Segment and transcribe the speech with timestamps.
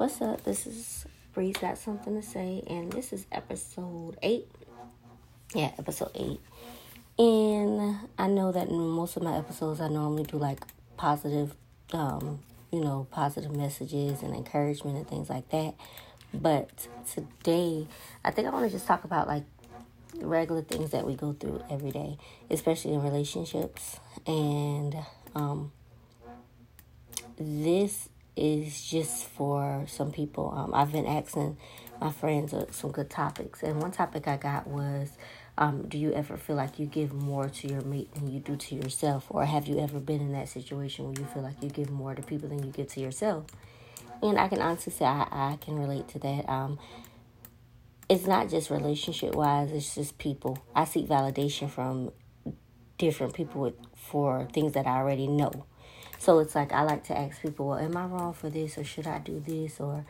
[0.00, 0.44] What's up?
[0.44, 1.04] This is
[1.34, 4.50] Bree's Got Something to Say, and this is episode 8.
[5.54, 6.40] Yeah, episode 8.
[7.18, 10.60] And I know that in most of my episodes, I normally do like
[10.96, 11.54] positive,
[11.92, 12.38] um,
[12.72, 15.74] you know, positive messages and encouragement and things like that.
[16.32, 17.86] But today,
[18.24, 19.44] I think I want to just talk about like
[20.14, 22.16] regular things that we go through every day,
[22.48, 24.00] especially in relationships.
[24.26, 24.96] And
[25.34, 25.72] um,
[27.36, 30.52] this is just for some people.
[30.56, 31.56] Um, I've been asking
[32.00, 35.10] my friends uh, some good topics, and one topic I got was,
[35.58, 38.56] um, do you ever feel like you give more to your mate than you do
[38.56, 41.68] to yourself, or have you ever been in that situation where you feel like you
[41.68, 43.46] give more to people than you give to yourself?
[44.22, 46.48] And I can honestly say I, I can relate to that.
[46.48, 46.78] Um,
[48.08, 50.58] it's not just relationship wise; it's just people.
[50.74, 52.12] I seek validation from
[52.98, 55.64] different people with, for things that I already know.
[56.20, 58.84] So it's like I like to ask people, well, am I wrong for this or
[58.84, 60.04] should I do this or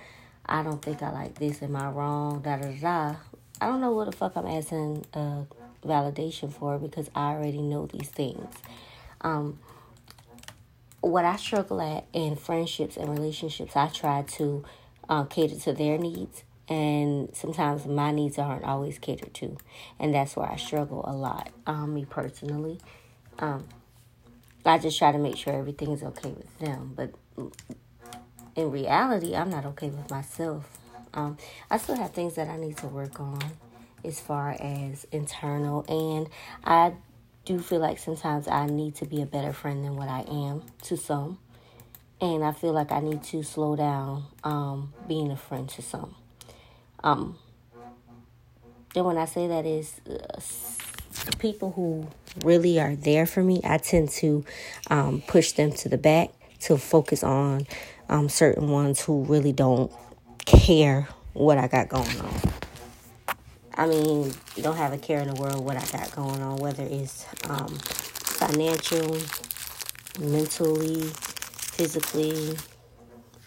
[0.45, 2.41] I don't think I like this, am I wrong?
[2.41, 3.14] Da da da.
[3.61, 5.44] I don't know what the fuck I'm asking uh,
[5.86, 8.53] validation for because I already know these things.
[9.20, 9.61] Um,
[11.00, 14.64] what I struggle at in friendships and relationships, I try to
[15.08, 19.56] uh, cater to their needs, and sometimes my needs aren't always catered to,
[20.00, 21.50] and that's where I struggle a lot.
[21.69, 22.81] Um, me personally,
[23.38, 23.69] um,
[24.64, 26.92] I just try to make sure everything is okay with them.
[26.94, 27.14] But
[28.56, 30.78] in reality, I'm not okay with myself.
[31.14, 31.39] Um,
[31.70, 33.41] I still have things that I need to work on
[34.05, 36.28] as far as internal, and
[36.64, 36.94] I
[37.44, 40.62] do feel like sometimes I need to be a better friend than what I am
[40.83, 41.38] to some.
[42.20, 46.14] And I feel like I need to slow down um, being a friend to some.
[47.03, 47.38] Um,
[48.94, 50.38] then when I say that is uh,
[51.38, 52.06] people who
[52.44, 54.44] really are there for me, I tend to
[54.88, 57.66] um, push them to the back to focus on
[58.08, 59.92] um, certain ones who really don't
[60.44, 62.41] care what I got going on.
[63.74, 66.82] I mean, don't have a care in the world what I got going on, whether
[66.82, 69.16] it's um, financial,
[70.19, 72.56] mentally, physically,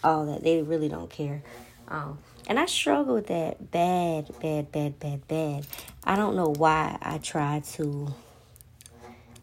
[0.02, 0.42] all that.
[0.42, 1.42] They really don't care.
[1.88, 5.66] Um, and I struggle with that bad, bad, bad, bad, bad.
[6.06, 8.14] I don't know why I try to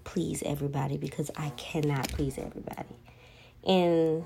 [0.04, 2.96] please everybody because I cannot please everybody.
[3.64, 4.24] In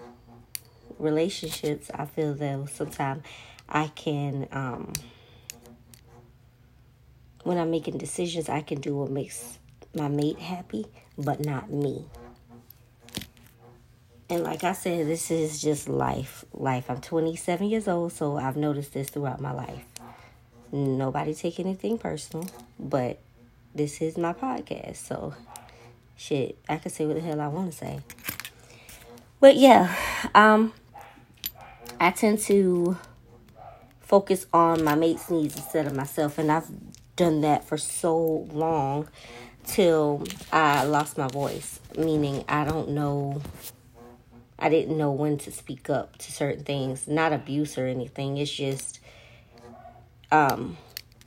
[0.99, 3.23] relationships, I feel that sometimes
[3.69, 4.91] I can, um,
[7.43, 9.57] when I'm making decisions, I can do what makes
[9.93, 10.87] my mate happy,
[11.17, 12.05] but not me.
[14.27, 16.43] And like I said, this is just life.
[16.51, 16.89] Life.
[16.89, 19.85] I'm 27 years old, so I've noticed this throughout my life.
[20.71, 22.47] Nobody take anything personal,
[22.79, 23.19] but
[23.73, 25.33] this is my podcast, so
[26.15, 27.99] shit, I can say what the hell I want to say.
[29.39, 29.93] But yeah,
[30.33, 30.73] um,
[31.99, 32.97] I tend to
[34.01, 36.69] focus on my mate's needs instead of myself, and I've
[37.15, 39.07] done that for so long
[39.65, 41.79] till I lost my voice.
[41.97, 43.41] Meaning, I don't know
[44.57, 47.07] I didn't know when to speak up to certain things.
[47.07, 48.37] Not abuse or anything.
[48.37, 48.99] It's just
[50.31, 50.77] um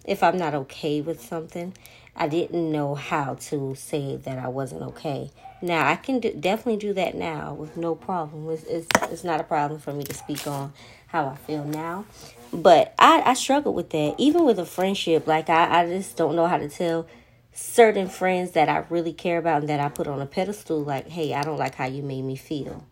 [0.04, 1.74] if I'm not okay with something,
[2.16, 5.30] I didn't know how to say that I wasn't okay.
[5.60, 8.48] Now I can definitely do that now with no problem.
[8.50, 10.72] It's, it's it's not a problem for me to speak on
[11.08, 12.06] how I feel now.
[12.52, 15.26] But I I struggle with that even with a friendship.
[15.26, 17.06] Like I I just don't know how to tell
[17.52, 21.08] certain friends that I really care about and that I put on a pedestal like,
[21.08, 22.84] "Hey, I don't like how you made me feel."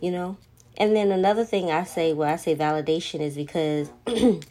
[0.00, 0.36] you know?
[0.78, 3.90] And then another thing I say, where I say validation, is because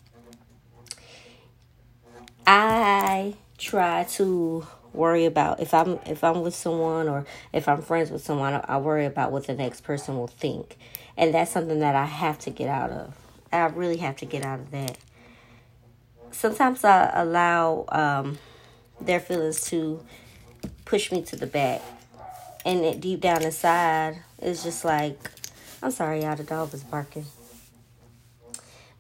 [2.48, 8.12] I try to worry about if I'm if I'm with someone or if I'm friends
[8.12, 10.78] with someone, I worry about what the next person will think,
[11.18, 13.16] and that's something that I have to get out of.
[13.52, 14.98] I really have to get out of that.
[16.32, 18.38] Sometimes I allow um,
[19.00, 20.04] their feelings to
[20.84, 21.82] push me to the back,
[22.66, 25.32] and it deep down inside is just like
[25.82, 26.36] I'm sorry, y'all.
[26.36, 27.26] The dog was barking.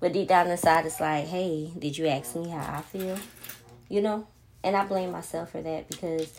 [0.05, 3.17] But deep down inside, it's like, hey, did you ask me how I feel?
[3.89, 4.27] You know?
[4.63, 6.31] And I blame myself for that because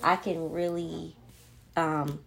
[0.00, 1.16] I can really,
[1.74, 2.20] um,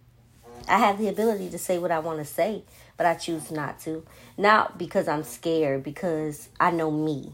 [0.68, 2.64] I have the ability to say what I want to say,
[2.98, 4.04] but I choose not to.
[4.36, 7.32] Not because I'm scared, because I know me.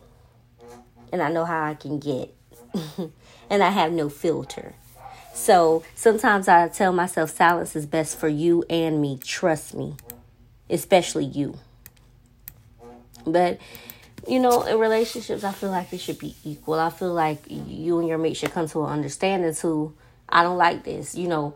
[1.12, 2.32] And I know how I can get.
[3.50, 4.74] and I have no filter.
[5.34, 9.18] So sometimes I tell myself silence is best for you and me.
[9.20, 9.96] Trust me
[10.70, 11.58] especially you.
[13.26, 13.58] But
[14.28, 16.78] you know, in relationships, I feel like it should be equal.
[16.78, 19.94] I feel like you and your mate should come to an understanding to,
[20.28, 21.14] I don't like this.
[21.14, 21.54] You know,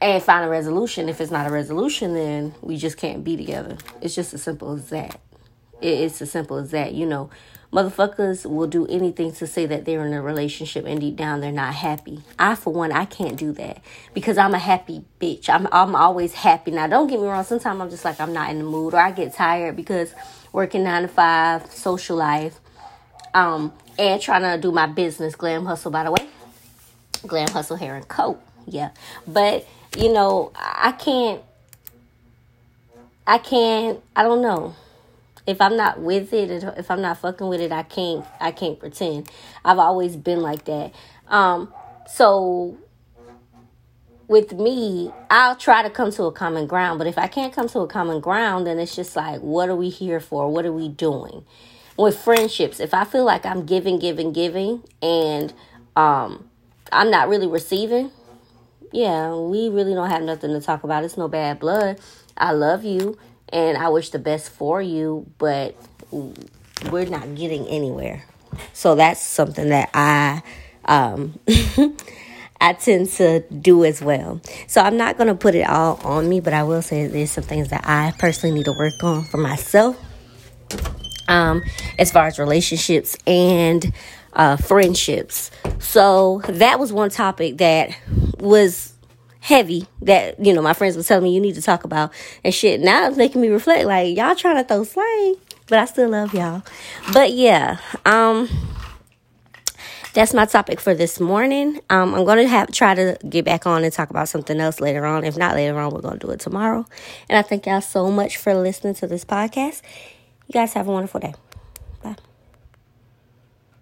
[0.00, 1.08] and find a resolution.
[1.08, 3.76] If it's not a resolution, then we just can't be together.
[4.00, 5.20] It's just as simple as that.
[5.80, 6.94] It's as simple as that.
[6.94, 7.30] You know,
[7.74, 11.50] motherfuckers will do anything to say that they're in a relationship and deep down they're
[11.50, 12.22] not happy.
[12.38, 13.82] I, for one, I can't do that
[14.14, 15.48] because I'm a happy bitch.
[15.48, 16.70] I'm I'm always happy.
[16.70, 17.42] Now, don't get me wrong.
[17.42, 20.14] Sometimes I'm just like I'm not in the mood or I get tired because
[20.52, 22.60] working nine to five, social life,
[23.34, 25.90] um, and trying to do my business, glam hustle.
[25.90, 26.28] By the way,
[27.26, 28.40] glam hustle hair and coat.
[28.66, 28.90] Yeah,
[29.26, 29.66] but
[29.98, 31.42] you know, I can't.
[33.26, 34.00] I can't.
[34.14, 34.76] I don't know.
[35.46, 38.24] If I'm not with it, if I'm not fucking with it, I can't.
[38.40, 39.30] I can't pretend.
[39.64, 40.92] I've always been like that.
[41.28, 41.72] Um.
[42.06, 42.78] So
[44.28, 46.98] with me, I'll try to come to a common ground.
[46.98, 49.76] But if I can't come to a common ground, then it's just like, what are
[49.76, 50.50] we here for?
[50.50, 51.44] What are we doing?
[51.96, 55.52] With friendships, if I feel like I'm giving, giving, giving, and
[55.94, 56.48] um,
[56.90, 58.10] I'm not really receiving,
[58.90, 61.04] yeah, we really don't have nothing to talk about.
[61.04, 62.00] It's no bad blood.
[62.36, 63.16] I love you
[63.54, 65.76] and I wish the best for you, but
[66.90, 68.24] we're not getting anywhere.
[68.72, 70.42] So that's something that I
[70.84, 71.38] um
[72.60, 74.40] I tend to do as well.
[74.66, 77.30] So I'm not going to put it all on me, but I will say there's
[77.30, 79.96] some things that I personally need to work on for myself.
[81.28, 81.62] Um
[81.98, 83.92] as far as relationships and
[84.32, 85.52] uh friendships.
[85.78, 87.96] So that was one topic that
[88.40, 88.93] was
[89.44, 92.10] heavy that you know my friends were telling me you need to talk about
[92.42, 92.80] and shit.
[92.80, 95.36] Now it's making me reflect like y'all trying to throw slang,
[95.68, 96.62] but I still love y'all.
[97.12, 97.76] But yeah,
[98.06, 98.48] um
[100.14, 101.78] that's my topic for this morning.
[101.90, 105.04] Um, I'm gonna have try to get back on and talk about something else later
[105.04, 105.24] on.
[105.24, 106.86] If not later on, we're gonna do it tomorrow.
[107.28, 109.82] And I thank y'all so much for listening to this podcast.
[110.46, 111.34] You guys have a wonderful day.